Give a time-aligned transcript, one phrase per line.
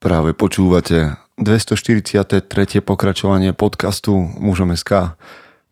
[0.00, 2.48] Práve počúvate 243.
[2.80, 5.12] pokračovanie podcastu Mužom SK.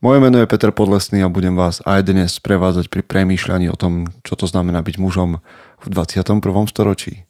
[0.05, 4.13] Moje meno je Peter Podlesný a budem vás aj dnes prevádzať pri premýšľaní o tom,
[4.29, 5.41] čo to znamená byť mužom
[5.81, 6.45] v 21.
[6.69, 7.25] storočí.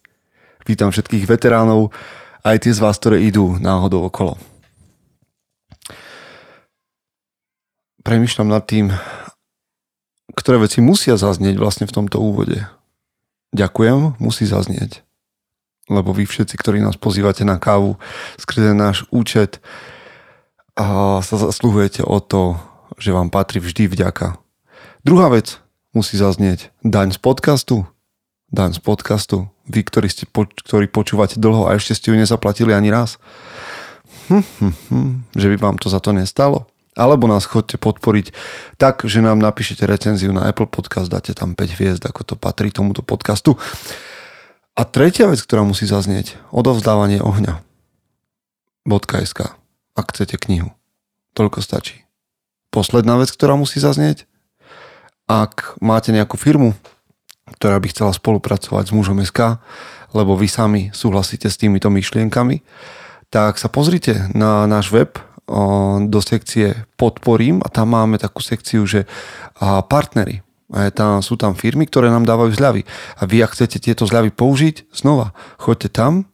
[0.67, 1.95] Vítam všetkých veteránov,
[2.43, 4.35] aj tie z vás, ktoré idú náhodou okolo.
[8.03, 8.91] Premýšľam nad tým,
[10.35, 12.67] ktoré veci musia zaznieť vlastne v tomto úvode.
[13.55, 15.07] Ďakujem, musí zaznieť
[15.89, 17.97] lebo vy všetci, ktorí nás pozývate na kávu
[18.37, 19.59] skrze náš účet,
[20.79, 22.55] a sa zasluhujete o to,
[22.95, 24.39] že vám patrí vždy vďaka.
[25.03, 25.59] Druhá vec
[25.91, 27.83] musí zaznieť daň z podcastu.
[28.47, 29.51] Daň z podcastu.
[29.67, 30.23] Vy, ktorí, ste,
[30.65, 33.19] ktorí počúvate dlho a ešte ste ju nezaplatili ani raz.
[34.31, 36.65] Hm, hm, hm, že by vám to za to nestalo.
[36.95, 38.31] Alebo nás chodte podporiť
[38.79, 42.71] tak, že nám napíšete recenziu na Apple Podcast, dáte tam 5 hviezd, ako to patrí
[42.71, 43.59] tomuto podcastu.
[44.79, 47.59] A tretia vec, ktorá musí zaznieť, odovzdávanie ohňa.
[48.87, 49.51] .sk,
[49.91, 50.71] ak chcete knihu.
[51.35, 52.07] Toľko stačí.
[52.71, 54.23] Posledná vec, ktorá musí zaznieť,
[55.27, 56.79] ak máte nejakú firmu,
[57.59, 59.59] ktorá by chcela spolupracovať s mužom SK,
[60.15, 62.63] lebo vy sami súhlasíte s týmito myšlienkami,
[63.27, 65.19] tak sa pozrite na náš web
[66.07, 69.03] do sekcie podporím a tam máme takú sekciu, že
[69.91, 70.39] partnery.
[70.69, 72.85] A tam, sú tam firmy, ktoré nám dávajú zľavy.
[73.17, 76.29] A vy, ak chcete tieto zľavy použiť, znova, choďte tam,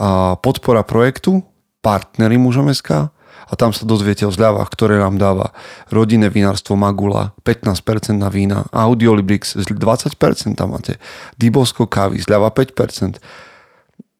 [0.00, 1.44] a podpora projektu,
[1.84, 3.12] partnery mužom SK,
[3.46, 5.54] a tam sa dozviete o zľavách, ktoré nám dáva
[5.86, 10.18] rodinné vinárstvo Magula, 15% na vína, Audiolibrix 20%
[10.58, 10.98] tam máte,
[11.38, 13.22] Dibosko kávy, zľava 5%.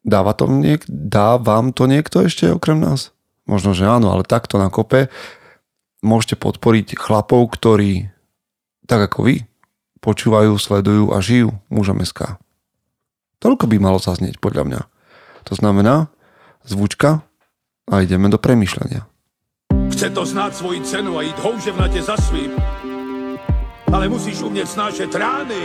[0.06, 3.10] Dáva to niek- dá vám to niekto ešte okrem nás?
[3.50, 5.10] Možno, že áno, ale takto na kope
[6.06, 8.14] môžete podporiť chlapov, ktorí
[8.86, 9.44] tak ako vy,
[10.00, 12.38] počúvajú, sledujú a žijú mužom SK.
[13.42, 14.80] Toľko by malo zaznieť podľa mňa.
[15.50, 16.08] To znamená
[16.62, 17.26] zvučka
[17.90, 19.06] a ideme do premýšľania.
[19.92, 22.54] Chce to znáť svoji cenu a ísť houževnate za svým.
[23.91, 25.62] Ale musíš umieť snášať rány.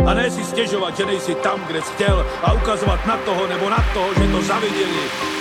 [0.00, 3.66] A ne si stežovať, že nejsi tam, kde si chcel a ukazovať na toho nebo
[3.68, 5.39] na toho, že to zavideli.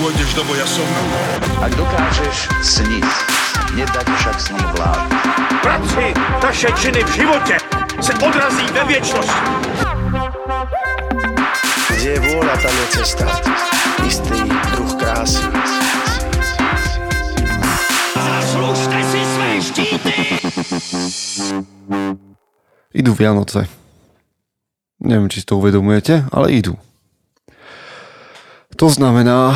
[0.00, 0.88] Pôjdeš do boja som.
[1.60, 3.08] Ak dokážeš sniť,
[3.76, 5.08] nedať však sní vlád.
[5.60, 7.56] Práci, taše činy v živote
[8.00, 9.34] se odrazí ve viečnosť.
[11.92, 13.26] Kde je vôľa, tam je cesta.
[14.02, 14.38] Istý
[14.74, 15.44] druh krásy.
[18.16, 20.16] Zaslužte si své štíty!
[22.92, 23.70] Idú Vianoce.
[25.00, 26.76] Neviem, či si to uvedomujete, ale idú.
[28.76, 29.54] To znamená,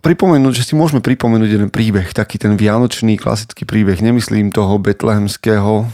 [0.00, 5.88] pripomenúť, že si môžeme pripomenúť jeden príbeh, taký ten vianočný klasický príbeh, nemyslím toho betlehemského,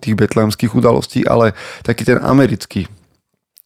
[0.00, 1.52] tých betlehemských udalostí, ale
[1.84, 2.88] taký ten americký.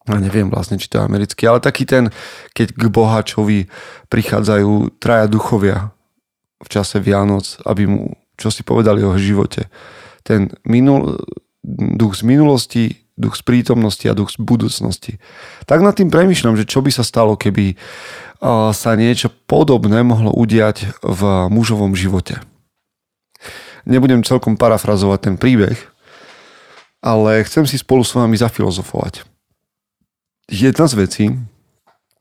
[0.05, 2.13] Ja neviem vlastne, či to je americký, ale taký ten,
[2.53, 3.65] keď k bohačovi
[4.13, 5.89] prichádzajú traja duchovia
[6.61, 9.71] v čase Vianoc, aby mu čo si povedali o živote.
[10.27, 11.23] Ten minul,
[11.95, 15.23] duch z minulosti, duch z prítomnosti a duch z budúcnosti.
[15.63, 17.79] Tak nad tým premyšľam, že čo by sa stalo, keby
[18.75, 22.43] sa niečo podobné mohlo udiať v mužovom živote.
[23.87, 25.79] Nebudem celkom parafrazovať ten príbeh,
[26.99, 29.23] ale chcem si spolu s vami zafilozofovať.
[30.51, 31.25] Jedna z vecí,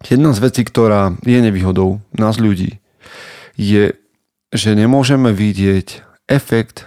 [0.04, 2.78] jedna z vecí, ktorá je nevýhodou nás ľudí,
[3.58, 3.98] je,
[4.54, 6.86] že nemôžeme vidieť efekt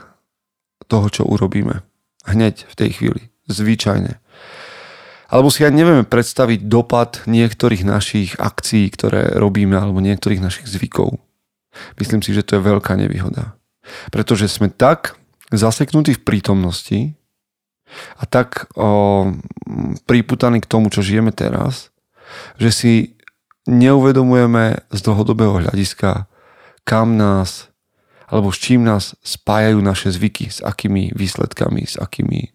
[0.87, 1.83] toho, čo urobíme.
[2.23, 3.21] Hneď v tej chvíli.
[3.47, 4.19] Zvyčajne
[5.27, 11.19] alebo si aj nevieme predstaviť dopad niektorých našich akcií, ktoré robíme, alebo niektorých našich zvykov.
[11.99, 13.59] Myslím si, že to je veľká nevýhoda.
[14.09, 15.19] Pretože sme tak
[15.51, 16.99] zaseknutí v prítomnosti
[18.19, 19.31] a tak o,
[20.07, 21.91] priputaní k tomu, čo žijeme teraz,
[22.59, 22.93] že si
[23.67, 26.27] neuvedomujeme z dlhodobého hľadiska,
[26.87, 27.67] kam nás
[28.27, 32.51] alebo s čím nás spájajú naše zvyky, s akými výsledkami, s, akými,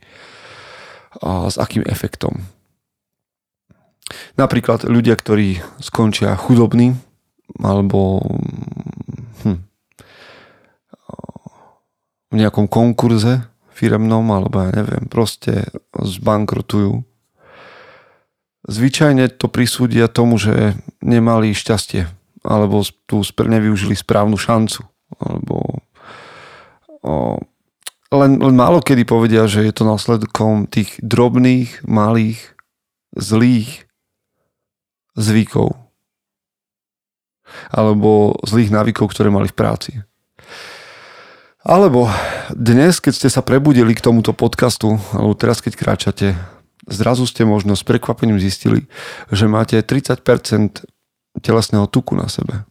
[1.21, 2.45] s akým efektom.
[4.37, 6.97] Napríklad ľudia, ktorí skončia chudobní
[7.61, 8.25] alebo
[9.44, 9.61] hm,
[12.32, 17.05] v nejakom konkurze firemnom alebo ja neviem, proste zbankrotujú.
[18.62, 22.06] Zvyčajne to prisúdia tomu, že nemali šťastie
[22.43, 24.87] alebo tu nevyužili správnu šancu
[25.19, 25.82] alebo
[27.03, 27.38] o,
[28.12, 32.53] len, len málo kedy povedia, že je to následkom tých drobných, malých,
[33.17, 33.88] zlých
[35.17, 35.76] zvykov
[37.69, 39.93] alebo zlých návykov, ktoré mali v práci.
[41.62, 42.09] Alebo
[42.50, 46.35] dnes, keď ste sa prebudili k tomuto podcastu, alebo teraz, keď kráčate,
[46.91, 48.91] zrazu ste možno s prekvapením zistili,
[49.31, 50.82] že máte 30%
[51.38, 52.67] telesného tuku na sebe.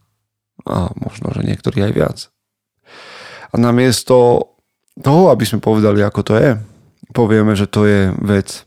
[0.68, 2.18] A možno, že niektorí aj viac.
[3.48, 4.51] A namiesto
[5.02, 6.50] toho, aby sme povedali, ako to je,
[7.12, 8.64] povieme, že to je vec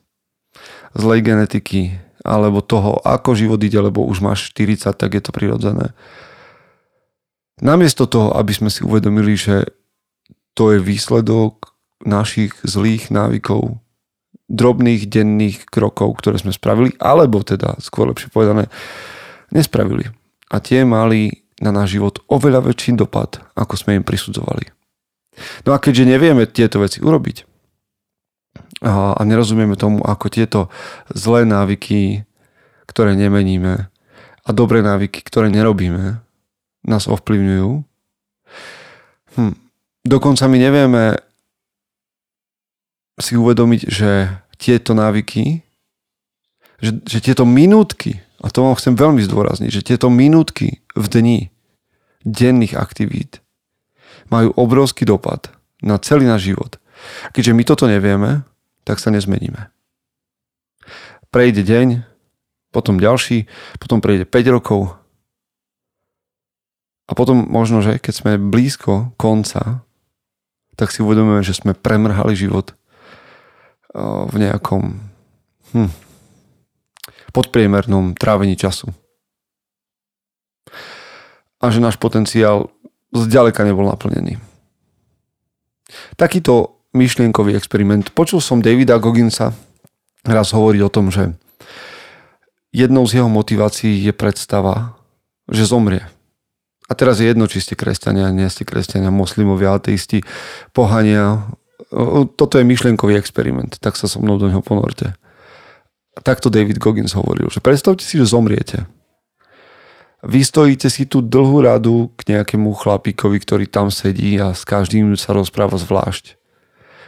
[0.96, 1.96] zlej genetiky,
[2.26, 5.94] alebo toho, ako život ide, lebo už máš 40, tak je to prirodzené.
[7.62, 9.70] Namiesto toho, aby sme si uvedomili, že
[10.58, 11.72] to je výsledok
[12.04, 13.80] našich zlých návykov,
[14.52, 18.68] drobných denných krokov, ktoré sme spravili, alebo teda, skôr lepšie povedané,
[19.54, 20.10] nespravili.
[20.52, 24.76] A tie mali na náš život oveľa väčší dopad, ako sme im prisudzovali.
[25.68, 27.56] No a keďže nevieme tieto veci urobiť
[28.84, 30.60] a, nerozumieme tomu, ako tieto
[31.12, 32.28] zlé návyky,
[32.86, 33.90] ktoré nemeníme
[34.46, 36.22] a dobré návyky, ktoré nerobíme,
[36.86, 37.72] nás ovplyvňujú,
[39.36, 39.56] hm,
[40.06, 41.04] dokonca my nevieme
[43.16, 44.12] si uvedomiť, že
[44.60, 45.64] tieto návyky,
[46.84, 51.40] že, že tieto minútky a to vám chcem veľmi zdôrazniť, že tieto minútky v dni
[52.28, 53.44] denných aktivít
[54.30, 55.51] majú obrovský dopad
[55.81, 56.81] na celý náš život.
[57.27, 58.48] A keďže my toto nevieme,
[58.88, 59.69] tak sa nezmeníme.
[61.30, 61.88] Prejde deň,
[62.72, 64.95] potom ďalší, potom prejde 5 rokov
[67.06, 69.86] a potom možno, že keď sme blízko konca,
[70.74, 72.74] tak si uvedomujeme, že sme premrhali život
[74.31, 75.00] v nejakom
[75.72, 75.92] hm,
[77.31, 78.92] podpriemernom trávení času.
[81.63, 82.75] A že náš potenciál
[83.15, 84.35] zďaleka nebol naplnený.
[86.19, 88.12] Takýto myšlienkový experiment.
[88.12, 89.56] Počul som Davida Gogginsa
[90.27, 91.35] raz hovoriť o tom, že
[92.75, 95.00] jednou z jeho motivácií je predstava,
[95.47, 96.03] že zomrie.
[96.85, 100.21] A teraz je jedno, či ste kresťania, nie ste kresťania, moslimovia, ateisti,
[100.69, 101.50] pohania.
[102.38, 105.17] Toto je myšlienkový experiment, tak sa so mnou do neho ponorte
[106.23, 108.88] takto David Goggins hovoril, že predstavte si, že zomriete.
[110.25, 115.13] Vy stojíte si tú dlhú radu k nejakému chlapíkovi, ktorý tam sedí a s každým
[115.13, 116.33] sa rozpráva zvlášť.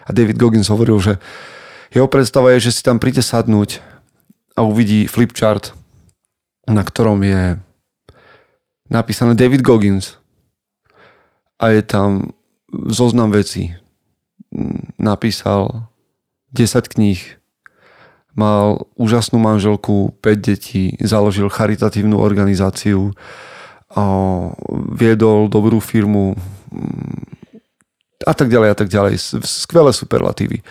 [0.05, 1.13] A David Goggins hovoril, že
[1.89, 3.81] jeho predstava je, že si tam príde sadnúť
[4.53, 5.73] a uvidí flipchart,
[6.69, 7.57] na ktorom je
[8.85, 10.21] napísané David Goggins
[11.57, 12.37] a je tam
[12.69, 13.73] zoznam vecí.
[15.01, 15.89] Napísal
[16.53, 17.19] 10 kníh,
[18.37, 23.17] mal úžasnú manželku, 5 detí, založil charitatívnu organizáciu,
[24.93, 26.37] viedol dobrú firmu
[26.69, 29.17] mm, a tak ďalej a tak ďalej.
[29.41, 30.61] Skvelé superlatívy.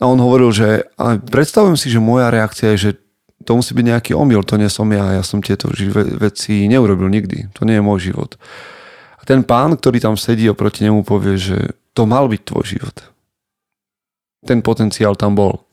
[0.00, 2.90] A on hovoril, že a predstavujem si, že moja reakcia je, že
[3.44, 5.68] to musí byť nejaký omyl, to nie som ja, ja som tieto
[6.16, 8.36] veci neurobil nikdy, to nie je môj život.
[9.20, 12.96] A ten pán, ktorý tam sedí oproti nemu povie, že to mal byť tvoj život.
[14.44, 15.69] Ten potenciál tam bol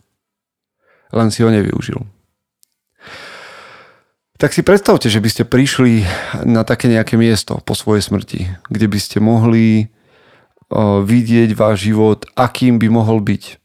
[1.14, 2.00] len si ho nevyužil.
[4.38, 6.06] Tak si predstavte, že by ste prišli
[6.46, 9.90] na také nejaké miesto po svojej smrti, kde by ste mohli
[11.04, 13.58] vidieť váš život, akým by mohol byť.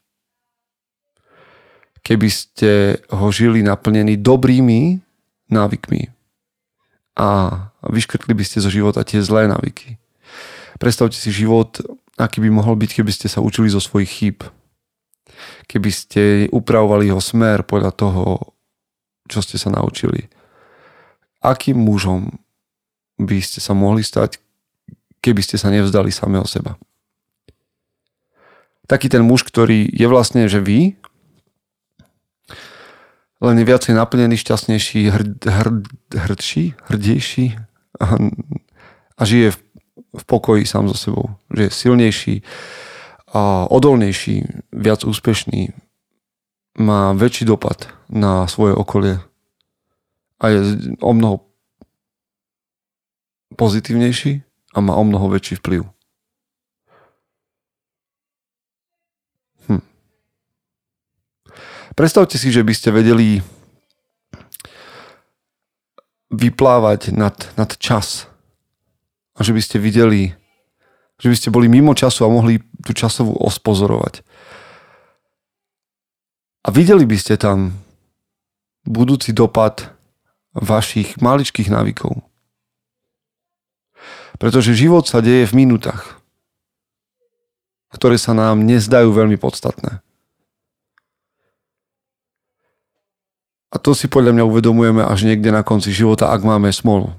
[2.03, 5.03] Keby ste ho žili naplnený dobrými
[5.53, 6.09] návykmi
[7.21, 7.29] a
[7.85, 10.00] vyškrtli by ste zo života tie zlé návyky.
[10.81, 11.85] Predstavte si život,
[12.17, 14.39] aký by mohol byť, keby ste sa učili zo svojich chýb,
[15.67, 18.23] keby ste upravovali jeho smer podľa toho,
[19.29, 20.29] čo ste sa naučili.
[21.43, 22.39] Akým mužom
[23.19, 24.39] by ste sa mohli stať,
[25.22, 26.79] keby ste sa nevzdali samého seba?
[28.91, 30.98] Taký ten muž, ktorý je vlastne, že vy,
[33.43, 35.79] len je viacej naplnený, šťastnejší, hrd, hrd,
[36.15, 37.58] hrdší, hrdejší
[37.98, 38.06] a,
[39.19, 39.58] a žije v,
[40.15, 41.34] v pokoji sám so sebou.
[41.51, 42.34] Že je silnejší,
[43.32, 45.72] a odolnejší, viac úspešný,
[46.79, 49.20] má väčší dopad na svoje okolie
[50.41, 50.60] a je
[51.01, 51.41] o mnoho
[53.56, 54.43] pozitívnejší
[54.74, 55.84] a má o mnoho väčší vplyv.
[59.69, 59.84] Hm.
[61.96, 63.44] Predstavte si, že by ste vedeli
[66.32, 68.24] vyplávať nad, nad čas
[69.36, 70.32] a že by ste videli
[71.22, 74.26] že by ste boli mimo času a mohli tú časovú os pozorovať.
[76.67, 77.79] A videli by ste tam
[78.82, 79.94] budúci dopad
[80.50, 82.26] vašich maličkých návykov.
[84.43, 86.19] Pretože život sa deje v minútach,
[87.94, 90.02] ktoré sa nám nezdajú veľmi podstatné.
[93.72, 97.14] A to si podľa mňa uvedomujeme až niekde na konci života, ak máme smolu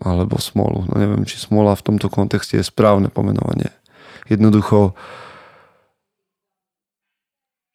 [0.00, 0.88] alebo smolu.
[0.88, 3.68] No neviem, či smola v tomto kontexte je správne pomenovanie.
[4.30, 4.96] Jednoducho,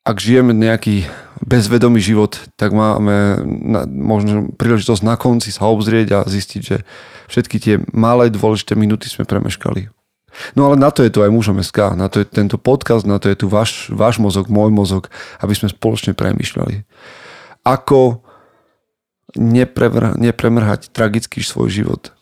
[0.08, 1.06] ak žijeme nejaký
[1.44, 6.88] bezvedomý život, tak máme na, možno príležitosť na konci sa obzrieť a zistiť, že
[7.28, 9.92] všetky tie malé dôležité minúty sme premeškali.
[10.54, 13.18] No ale na to je to aj mužom SK, na to je tento podcast, na
[13.18, 15.10] to je tu váš, váš mozog, môj mozog,
[15.42, 16.86] aby sme spoločne premyšľali.
[17.66, 18.22] Ako
[19.36, 22.16] nepremr- nepremrhať tragický svoj život.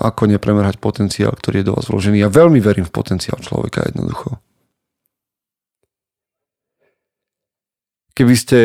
[0.00, 2.22] Ako nepremrhať potenciál, ktorý je do vás vložený.
[2.22, 4.40] Ja veľmi verím v potenciál človeka jednoducho.
[8.12, 8.60] keby ste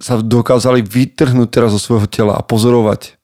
[0.00, 3.20] sa dokázali vytrhnúť teraz zo svojho tela a pozorovať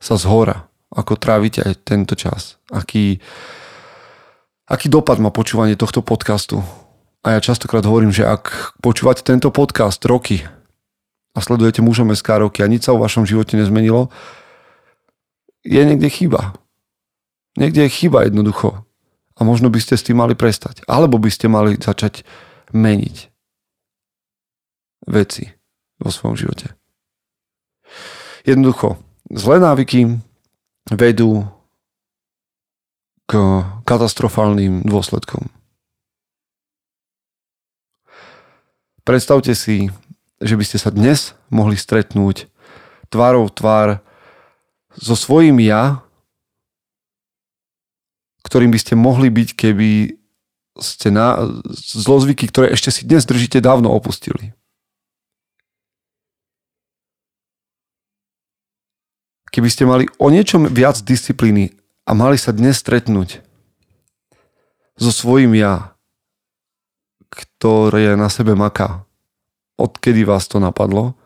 [0.00, 2.58] sa z hora, ako trávite aj tento čas.
[2.72, 3.22] Aký,
[4.66, 6.64] aký dopad má počúvanie tohto podcastu.
[7.20, 10.42] A ja častokrát hovorím, že ak počúvate tento podcast roky
[11.34, 14.10] a sledujete mužom SK roky a nič sa v vašom živote nezmenilo,
[15.62, 16.56] je niekde chyba.
[17.54, 18.82] Niekde je chyba jednoducho.
[19.36, 20.84] A možno by ste s tým mali prestať.
[20.84, 22.24] Alebo by ste mali začať
[22.72, 23.16] meniť
[25.08, 25.48] veci
[26.00, 26.72] vo svojom živote.
[28.44, 28.96] Jednoducho,
[29.28, 30.20] zlé návyky
[30.88, 31.44] vedú
[33.28, 33.32] k
[33.86, 35.46] katastrofálnym dôsledkom.
[39.06, 39.90] Predstavte si,
[40.40, 42.48] že by ste sa dnes mohli stretnúť
[43.12, 44.00] tvárou tvár
[44.96, 46.02] so svojím ja,
[48.42, 50.18] ktorým by ste mohli byť, keby
[50.80, 51.38] ste na
[51.76, 54.56] zlozvyky, ktoré ešte si dnes držíte, dávno opustili.
[59.50, 61.74] keby ste mali o niečom viac disciplíny
[62.06, 63.42] a mali sa dnes stretnúť
[64.96, 65.94] so svojím ja,
[67.30, 69.04] ktoré na sebe maká,
[69.80, 71.16] odkedy vás to napadlo,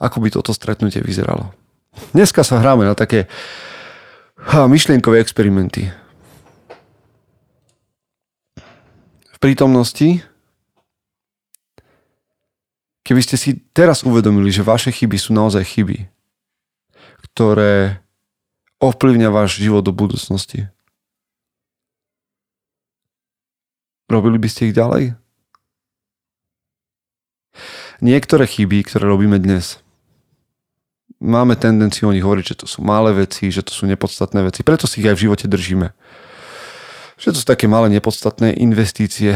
[0.00, 1.52] ako by toto stretnutie vyzeralo.
[2.16, 3.28] Dneska sa hráme na také
[4.48, 5.92] myšlienkové experimenty.
[9.28, 10.22] V prítomnosti,
[13.02, 16.10] keby ste si teraz uvedomili, že vaše chyby sú naozaj chyby,
[17.30, 18.02] ktoré
[18.78, 20.70] ovplyvňa váš život do budúcnosti.
[24.06, 25.18] Robili by ste ich ďalej?
[27.98, 29.82] Niektoré chyby, ktoré robíme dnes,
[31.18, 34.62] máme tendenciu o nich hovoriť, že to sú malé veci, že to sú nepodstatné veci,
[34.62, 35.90] preto si ich aj v živote držíme.
[37.18, 39.34] Že to sú také malé nepodstatné investície,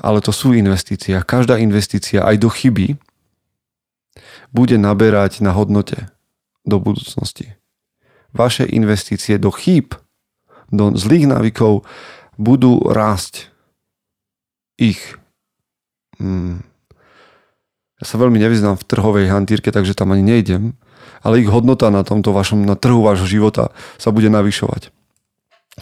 [0.00, 2.96] ale to sú investície a každá investícia aj do chyby
[4.56, 6.08] bude naberať na hodnote
[6.64, 7.60] do budúcnosti.
[8.32, 9.92] Vaše investície do chýb,
[10.72, 11.84] do zlých návykov
[12.40, 13.52] budú rásť
[14.80, 15.00] ich.
[16.16, 16.64] Hmm.
[17.98, 20.78] Ja sa veľmi nevyznám v trhovej hantírke, takže tam ani nejdem,
[21.22, 24.94] ale ich hodnota na tomto vašom, na trhu vášho života sa bude navyšovať.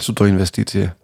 [0.00, 0.96] Sú to investície.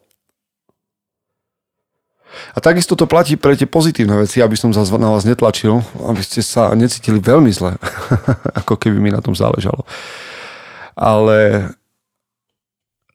[2.56, 6.40] A takisto to platí pre tie pozitívne veci, aby som na vás netlačil, aby ste
[6.40, 7.76] sa necítili veľmi zle,
[8.64, 9.84] ako keby mi na tom záležalo.
[10.96, 11.68] Ale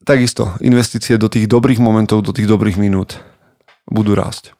[0.05, 3.21] takisto investície do tých dobrých momentov, do tých dobrých minút
[3.89, 4.56] budú rásť.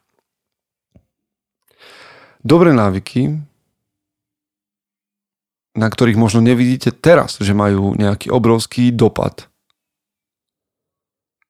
[2.42, 3.34] Dobré návyky,
[5.74, 9.50] na ktorých možno nevidíte teraz, že majú nejaký obrovský dopad,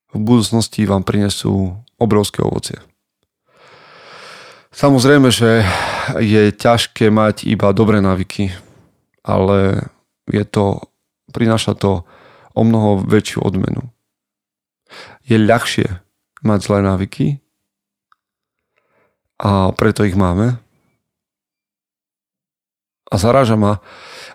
[0.09, 2.81] v budúcnosti vám prinesú obrovské ovocie.
[4.73, 5.65] Samozrejme, že
[6.21, 8.53] je ťažké mať iba dobré návyky,
[9.25, 9.89] ale
[10.29, 10.89] je to,
[11.33, 12.09] prináša to
[12.57, 13.93] o mnoho väčšiu odmenu.
[15.29, 16.01] Je ľahšie
[16.41, 17.27] mať zlé návyky
[19.41, 20.57] a preto ich máme.
[23.09, 23.81] A zaráža ma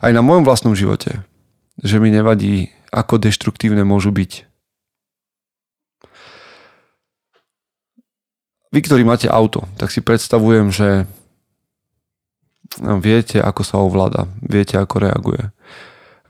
[0.02, 1.22] aj na mojom vlastnom živote,
[1.82, 4.54] že mi nevadí, ako deštruktívne môžu byť
[8.74, 11.06] Vy, ktorí máte auto, tak si predstavujem, že
[12.82, 15.54] viete, ako sa ovláda, viete, ako reaguje.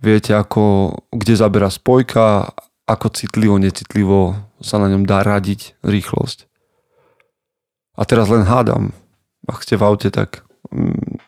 [0.04, 2.52] Viete, ako, kde zabera spojka,
[2.84, 6.52] ako citlivo, necitlivo sa na ňom dá radiť rýchlosť.
[7.96, 8.92] A teraz len hádam,
[9.48, 10.44] ak ste v aute, tak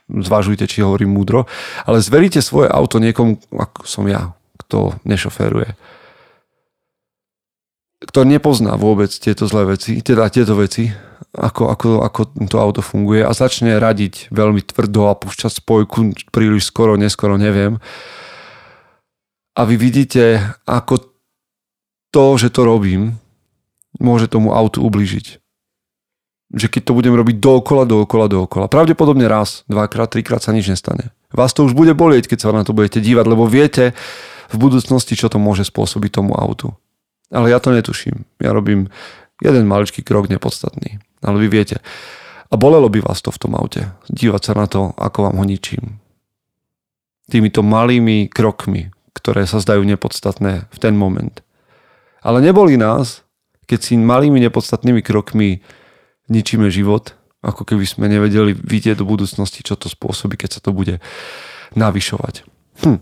[0.10, 1.50] zvažujte, či hovorím múdro,
[1.86, 5.74] ale zveríte svoje auto niekomu, ako som ja, kto nešoféruje
[8.06, 10.94] kto nepozná vôbec tieto zlé veci, teda tieto veci,
[11.34, 16.70] ako, ako, ako to auto funguje a začne radiť veľmi tvrdo a púšťať spojku príliš
[16.70, 17.82] skoro, neskoro, neviem.
[19.56, 21.16] A vy vidíte, ako
[22.12, 23.16] to, že to robím,
[23.98, 25.40] môže tomu autu ublížiť.
[26.54, 31.10] Že keď to budem robiť dookola, dookola, dookola, pravdepodobne raz, dvakrát, trikrát sa nič nestane.
[31.34, 33.98] Vás to už bude bolieť, keď sa na to budete dívať, lebo viete
[34.54, 36.72] v budúcnosti, čo to môže spôsobiť tomu autu.
[37.34, 38.30] Ale ja to netuším.
[38.38, 38.94] Ja robím
[39.42, 41.02] jeden maličký krok nepodstatný.
[41.26, 41.82] Ale vy viete.
[42.54, 43.90] A bolelo by vás to v tom aute.
[44.08, 45.98] Dívať sa na to, ako vám ho ničím.
[47.26, 51.42] Týmito malými krokmi, ktoré sa zdajú nepodstatné v ten moment.
[52.22, 53.26] Ale neboli nás,
[53.66, 55.66] keď si malými nepodstatnými krokmi
[56.32, 57.14] ničíme život,
[57.46, 60.98] ako keby sme nevedeli vidieť do budúcnosti, čo to spôsobí, keď sa to bude
[61.78, 62.42] navyšovať.
[62.82, 63.00] Hm.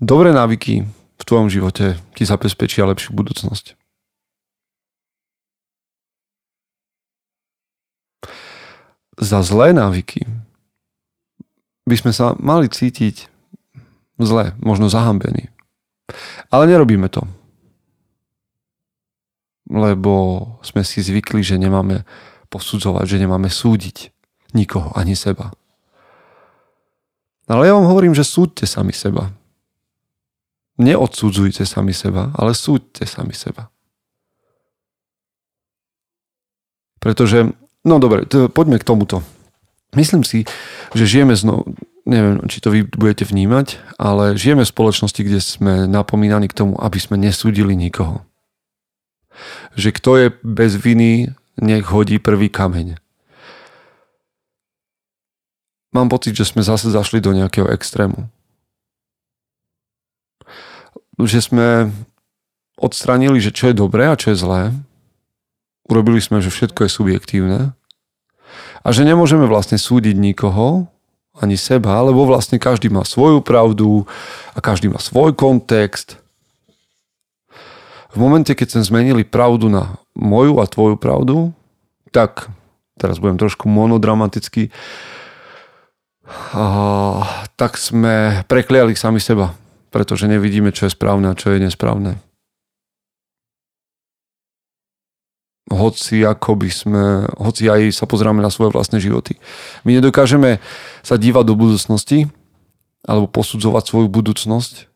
[0.00, 0.84] Dobré návyky
[1.20, 3.78] v tvojom živote ti zabezpečia lepšiu budúcnosť.
[9.14, 10.26] Za zlé návyky
[11.86, 13.30] by sme sa mali cítiť
[14.18, 15.52] zle, možno zahambení.
[16.50, 17.24] Ale nerobíme to.
[19.70, 20.12] Lebo
[20.60, 22.04] sme si zvykli, že nemáme
[22.52, 24.12] posudzovať, že nemáme súdiť
[24.52, 25.50] nikoho, ani seba.
[27.48, 29.32] Ale ja vám hovorím, že súďte sami seba.
[30.80, 33.68] Neodsudzujte sami seba, ale súďte sami seba.
[36.98, 37.52] Pretože,
[37.84, 39.20] no dobre, poďme k tomuto.
[39.92, 40.48] Myslím si,
[40.96, 41.76] že žijeme znovu,
[42.08, 46.74] neviem, či to vy budete vnímať, ale žijeme v spoločnosti, kde sme napomínaní k tomu,
[46.80, 48.24] aby sme nesúdili nikoho.
[49.74, 52.98] Že kto je bez viny, nech hodí prvý kameň.
[55.94, 58.26] Mám pocit, že sme zase zašli do nejakého extrému.
[61.14, 61.66] Že sme
[62.74, 64.62] odstranili, že čo je dobré a čo je zlé.
[65.86, 67.60] Urobili sme, že všetko je subjektívne.
[68.82, 70.90] A že nemôžeme vlastne súdiť nikoho,
[71.38, 74.06] ani seba, lebo vlastne každý má svoju pravdu
[74.54, 76.18] a každý má svoj kontext.
[78.14, 81.50] V momente, keď sme zmenili pravdu na moju a tvoju pravdu,
[82.14, 82.46] tak,
[82.94, 84.70] teraz budem trošku monodramatický,
[86.54, 86.64] a,
[87.58, 89.58] tak sme prekliali sami seba,
[89.90, 92.22] pretože nevidíme, čo je správne a čo je nesprávne.
[95.74, 97.04] hoci ako by sme,
[97.40, 99.40] hoci aj sa pozráme na svoje vlastné životy.
[99.82, 100.62] My nedokážeme
[101.00, 102.28] sa dívať do budúcnosti
[103.04, 104.88] alebo posudzovať svoju budúcnosť,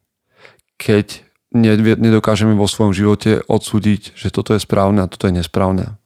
[0.80, 5.96] keď nedokážeme vo svojom živote odsúdiť, že toto je správne a toto je nesprávne.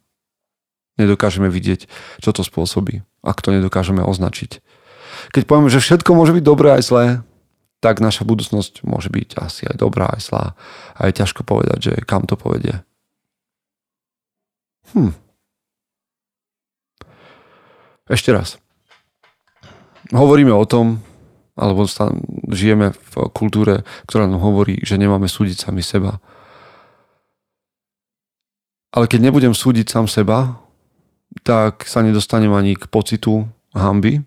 [1.00, 1.88] Nedokážeme vidieť,
[2.20, 4.62] čo to spôsobí, ak to nedokážeme označiť.
[5.32, 7.06] Keď povieme, že všetko môže byť dobré aj zlé,
[7.82, 10.44] tak naša budúcnosť môže byť asi aj dobrá, aj zlá.
[10.94, 12.78] A je ťažko povedať, že kam to povedie.
[14.94, 15.10] Hm.
[18.06, 18.62] Ešte raz.
[20.14, 21.02] Hovoríme o tom,
[21.52, 21.84] alebo
[22.48, 26.16] žijeme v kultúre, ktorá nám hovorí, že nemáme súdiť sami seba.
[28.92, 30.60] Ale keď nebudem súdiť sám seba,
[31.44, 34.20] tak sa nedostanem ani k pocitu hamby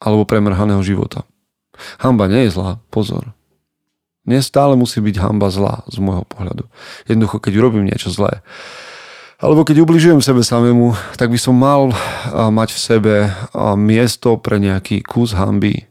[0.00, 1.24] alebo premrhaného života.
[1.96, 3.32] Hamba nie je zlá, pozor.
[4.28, 6.64] Nie stále musí byť hamba zlá z môjho pohľadu.
[7.08, 8.44] Jednoducho, keď urobím niečo zlé,
[9.44, 11.92] alebo keď ubližujem sebe samému, tak by som mal
[12.32, 13.14] mať v sebe
[13.76, 15.84] miesto pre nejaký kus hamby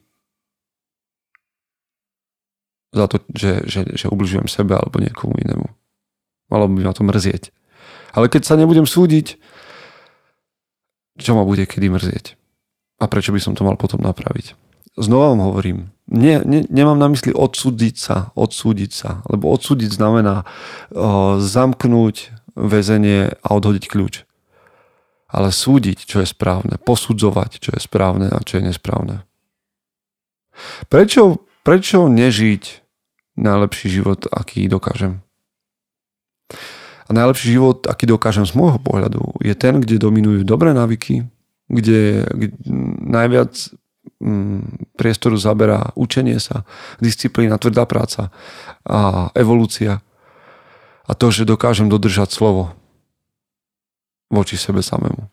[2.94, 5.70] za to, že, že, že ubližujem sebe alebo niekomu inému.
[6.50, 7.54] Malo by ma to mrzieť.
[8.14, 9.38] Ale keď sa nebudem súdiť,
[11.18, 12.26] čo ma bude kedy mrzieť?
[13.02, 14.54] A prečo by som to mal potom napraviť?
[14.94, 20.46] Znova vám hovorím, nie, nie, nemám na mysli odsúdiť sa, odsúdiť sa, lebo odsúdiť znamená
[20.46, 24.24] uh, zamknúť väzenie a odhodiť kľúč.
[25.34, 29.26] Ale súdiť, čo je správne, posudzovať, čo je správne a čo je nesprávne.
[30.86, 32.64] Prečo, prečo nežiť
[33.42, 35.26] najlepší život, aký dokážem?
[37.04, 41.26] A najlepší život, aký dokážem z môjho pohľadu, je ten, kde dominujú dobré návyky,
[41.66, 42.54] kde, kde
[43.10, 43.74] najviac
[44.24, 46.64] Mm, priestoru zaberá učenie sa,
[47.04, 48.32] disciplína, tvrdá práca
[48.88, 50.00] a evolúcia.
[51.04, 52.72] A to, že dokážem dodržať slovo
[54.32, 55.28] voči sebe samému.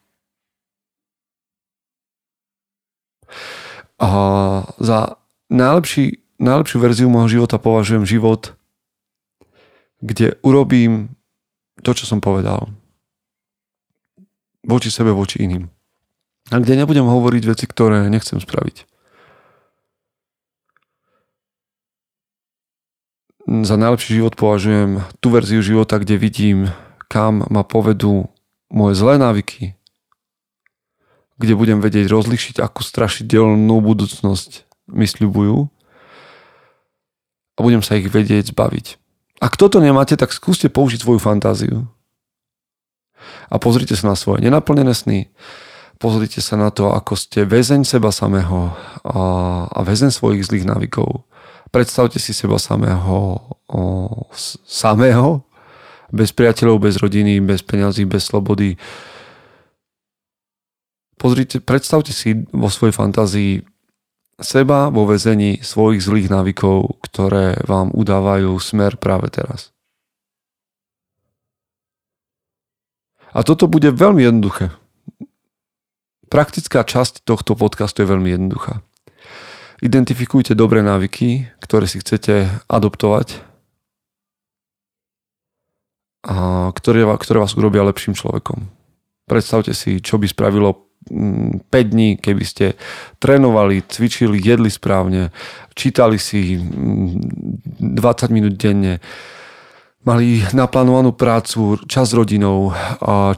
[4.00, 4.08] A
[4.80, 5.20] za
[5.52, 8.58] najlepší, najlepšiu verziu môjho života považujem život,
[10.02, 11.14] kde urobím
[11.84, 12.66] to, čo som povedal.
[14.66, 15.70] Voči sebe, voči iným
[16.50, 18.89] a kde nebudem hovoriť veci, ktoré nechcem spraviť.
[23.50, 26.70] Za najlepší život považujem tú verziu života, kde vidím,
[27.10, 28.30] kam ma povedú
[28.70, 29.74] moje zlé návyky,
[31.34, 35.66] kde budem vedieť rozlišiť, akú strašidelnú budúcnosť mi sľubujú
[37.58, 39.02] a budem sa ich vedieť zbaviť.
[39.42, 41.90] Ak toto nemáte, tak skúste použiť svoju fantáziu
[43.50, 45.26] a pozrite sa na svoje nenaplnené sny,
[45.98, 49.20] pozrite sa na to, ako ste väzeň seba samého a,
[49.66, 51.26] a väzeň svojich zlých návykov.
[51.70, 53.38] Predstavte si seba samého
[53.70, 53.82] o,
[54.66, 55.46] samého
[56.10, 58.74] Bez priateľov, bez rodiny, bez peňazí, bez slobody.
[61.14, 63.52] Pozrite, predstavte si vo svojej fantázii
[64.42, 69.70] seba vo väzení svojich zlých návykov, ktoré vám udávajú smer práve teraz.
[73.30, 74.74] A toto bude veľmi jednoduché.
[76.26, 78.82] Praktická časť tohto podcastu je veľmi jednoduchá.
[79.80, 83.40] Identifikujte dobré návyky, ktoré si chcete adoptovať
[86.20, 88.68] a ktoré, ktoré vás urobia lepším človekom.
[89.24, 92.76] Predstavte si, čo by spravilo 5 mm, dní, keby ste
[93.16, 95.32] trénovali, cvičili, jedli správne,
[95.72, 99.00] čítali si 20 mm, minút denne,
[100.04, 102.76] mali naplánovanú prácu, čas s rodinou,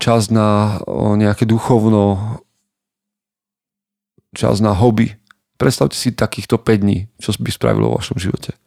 [0.03, 2.39] čas na nejaké duchovno,
[4.35, 5.22] čas na hobby.
[5.63, 8.59] Predstavte si takýchto 5 dní, čo by spravilo vo vašom živote.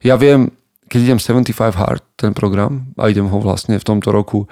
[0.00, 0.56] Ja viem,
[0.88, 4.48] keď idem 75 Hard, ten program, a idem ho vlastne v tomto roku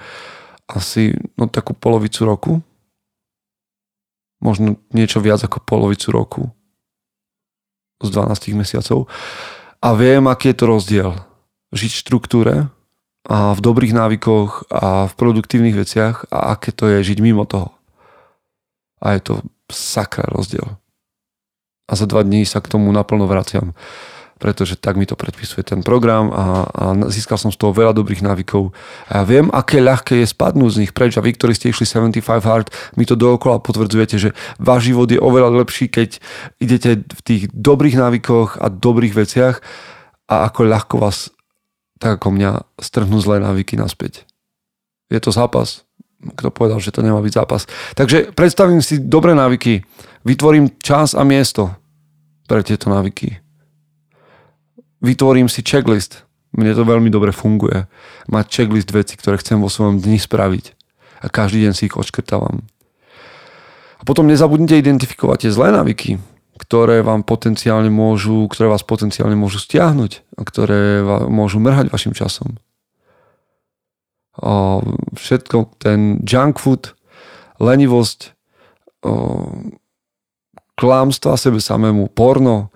[0.68, 2.52] asi no, takú polovicu roku,
[4.44, 6.42] možno niečo viac ako polovicu roku
[8.04, 9.08] z 12 mesiacov
[9.80, 11.10] a viem, aký je to rozdiel.
[11.72, 12.54] Žiť v štruktúre
[13.24, 17.72] a v dobrých návykoch a v produktívnych veciach a aké to je žiť mimo toho.
[19.00, 19.34] A je to
[19.72, 20.76] sakra rozdiel.
[21.88, 23.72] A za dva dní sa k tomu naplno vraciam
[24.38, 28.22] pretože tak mi to predpisuje ten program a, a získal som z toho veľa dobrých
[28.22, 28.70] návykov.
[29.10, 31.84] A ja viem, aké ľahké je spadnúť z nich preč a vy, ktorí ste išli
[31.84, 34.30] 75 hard, mi to dookola potvrdzujete, že
[34.62, 36.22] váš život je oveľa lepší, keď
[36.62, 39.58] idete v tých dobrých návykoch a dobrých veciach
[40.30, 41.34] a ako ľahko vás,
[41.98, 44.22] tak ako mňa, strhnú zlé návyky naspäť.
[45.10, 45.82] Je to zápas.
[46.18, 47.62] Kto povedal, že to nemá byť zápas.
[47.94, 49.86] Takže predstavím si dobré návyky.
[50.26, 51.70] Vytvorím čas a miesto
[52.50, 53.38] pre tieto návyky
[55.00, 56.26] vytvorím si checklist.
[56.54, 57.86] Mne to veľmi dobre funguje.
[58.26, 60.74] Mať checklist veci, ktoré chcem vo svojom dni spraviť.
[61.22, 62.64] A každý deň si ich odškrtávam.
[63.98, 66.22] A potom nezabudnite identifikovať tie zlé návyky,
[66.54, 72.62] ktoré vám potenciálne môžu, ktoré vás potenciálne môžu stiahnuť a ktoré môžu mrhať vašim časom.
[74.38, 74.82] O,
[75.18, 76.94] všetko, ten junk food,
[77.58, 78.34] lenivosť,
[79.02, 79.12] o,
[80.78, 82.70] klámstva sebe samému, porno,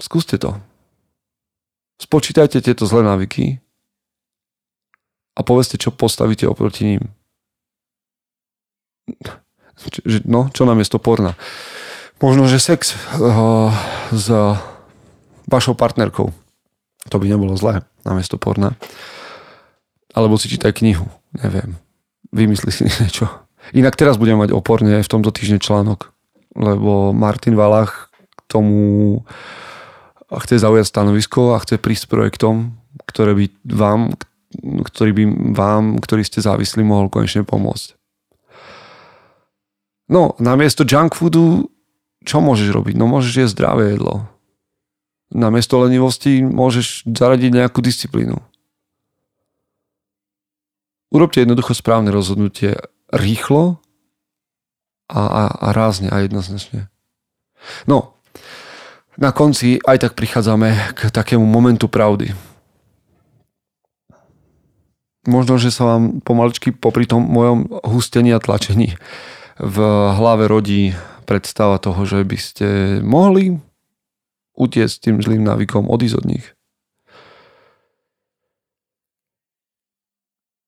[0.00, 0.56] Skúste to.
[2.00, 3.60] Spočítajte tieto zlé návyky
[5.36, 7.04] a povedzte, čo postavíte oproti ním.
[10.24, 11.36] No, čo to porna?
[12.24, 13.68] Možno, že sex uh,
[14.12, 14.28] s
[15.48, 16.32] vašou partnerkou.
[17.08, 18.76] To by nebolo zlé, namiesto porna.
[20.12, 21.80] Alebo si čítaj knihu, neviem.
[22.34, 23.30] Vymysli si niečo.
[23.72, 26.12] Inak teraz budem mať oporne v tomto týždni článok,
[26.58, 29.22] lebo Martin Valach k tomu
[30.30, 34.00] chce zaujať stanovisko a chce prísť s projektom, ktoré by vám,
[34.86, 37.98] ktorý by vám, ktorí ste závislí, mohol konečne pomôcť.
[40.10, 41.70] No, namiesto junk foodu,
[42.26, 42.98] čo môžeš robiť?
[42.98, 44.26] No môžeš jesť zdravé jedlo.
[45.30, 48.38] Namiesto lenivosti môžeš zaradiť nejakú disciplínu.
[51.10, 52.78] Urobte jednoducho správne rozhodnutie
[53.10, 53.82] rýchlo
[55.10, 56.86] a, a, a rázne a jednoznačne.
[57.86, 58.14] No,
[59.18, 62.34] na konci aj tak prichádzame k takému momentu pravdy.
[65.28, 68.96] Možno, že sa vám pomaličky popri tom mojom hustení a tlačení
[69.60, 69.76] v
[70.16, 70.96] hlave rodí
[71.28, 72.66] predstava toho, že by ste
[73.04, 73.60] mohli
[74.60, 76.46] utiecť tým zlým návykom, odísť od nich.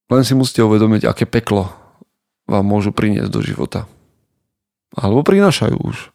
[0.09, 1.72] Len si musíte uvedomiť, aké peklo
[2.48, 3.88] vám môžu priniesť do života.
[4.92, 6.12] Alebo prinášajú už.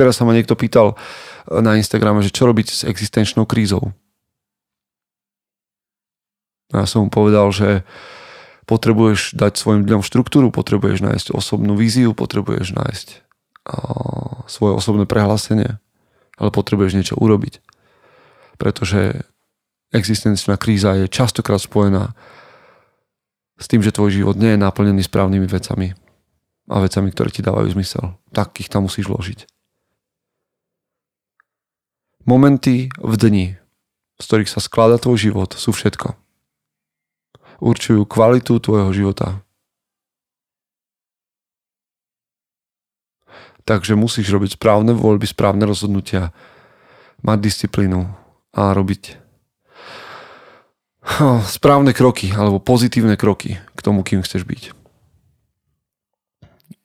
[0.00, 0.96] Teraz sa ma niekto pýtal,
[1.48, 3.92] na Instagrame, že čo robiť s existenčnou krízou.
[6.72, 7.88] Ja som mu povedal, že
[8.68, 13.08] potrebuješ dať svojim ľuďom štruktúru, potrebuješ nájsť osobnú víziu, potrebuješ nájsť
[14.48, 15.80] svoje osobné prehlásenie,
[16.38, 17.60] ale potrebuješ niečo urobiť.
[18.56, 19.26] Pretože
[19.90, 22.14] existenčná kríza je častokrát spojená
[23.58, 25.98] s tým, že tvoj život nie je naplnený správnymi vecami
[26.70, 28.14] a vecami, ktoré ti dávajú zmysel.
[28.30, 29.50] Tak ich tam musíš vložiť.
[32.28, 33.46] Momenty v dni,
[34.20, 36.12] z ktorých sa skladá tvoj život, sú všetko.
[37.58, 39.42] Určujú kvalitu tvojho života.
[43.68, 46.32] Takže musíš robiť správne voľby, správne rozhodnutia,
[47.20, 48.08] mať disciplínu
[48.56, 49.20] a robiť
[51.60, 54.72] správne kroky alebo pozitívne kroky k tomu, kým chceš byť.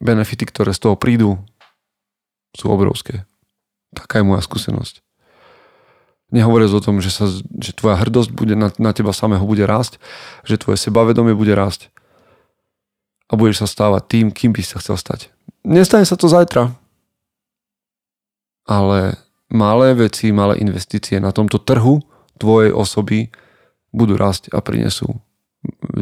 [0.03, 1.39] Benefity, ktoré z toho prídu,
[2.51, 3.23] sú obrovské.
[3.95, 4.99] Taká je moja skúsenosť.
[6.35, 7.31] Nehovoriac o tom, že, sa,
[7.63, 10.03] že tvoja hrdosť bude na, na teba samého bude rásť,
[10.43, 11.93] že tvoje sebavedomie bude rásť
[13.31, 15.31] a budeš sa stávať tým, kým by sa chcel stať.
[15.63, 16.76] Nestane sa to zajtra,
[18.67, 19.15] ale
[19.47, 22.04] malé veci, malé investície na tomto trhu
[22.36, 23.32] tvojej osoby
[23.95, 25.21] budú rásť a prinesú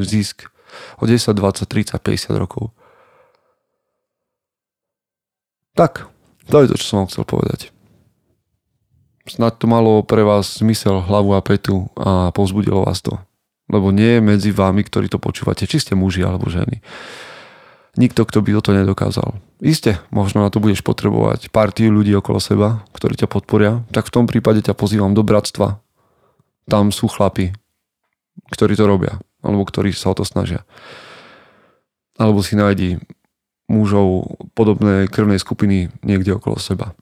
[0.01, 0.49] zisk
[0.97, 2.71] o 10, 20, 30, 50 rokov.
[5.75, 6.07] Tak,
[6.49, 7.69] to je to, čo som vám chcel povedať.
[9.29, 13.21] Snad to malo pre vás zmysel, hlavu a petu a povzbudilo vás to.
[13.69, 16.81] Lebo nie je medzi vami, ktorí to počúvate, či ste muži alebo ženy.
[17.99, 19.35] Nikto, kto by toto nedokázal.
[19.59, 24.13] Isté, možno na to budeš potrebovať partiu ľudí okolo seba, ktorí ťa podporia, tak v
[24.15, 25.83] tom prípade ťa pozývam do bratstva.
[26.71, 27.51] Tam sú chlapi,
[28.55, 30.63] ktorí to robia, alebo ktorí sa o to snažia.
[32.15, 33.03] Alebo si nájdi
[33.67, 36.95] mužov podobnej krvnej skupiny niekde okolo seba.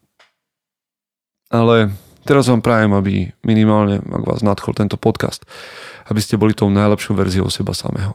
[1.50, 1.90] Ale
[2.26, 5.42] teraz vám prajem, aby minimálne, ak vás nadchol tento podcast,
[6.10, 8.14] aby ste boli tou najlepšou verziou seba samého.